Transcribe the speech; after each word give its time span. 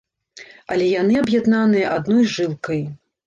Але 0.75 0.87
яны 1.01 1.19
аб'яднаныя 1.23 1.93
адной 1.99 2.25
жылкай. 2.39 2.81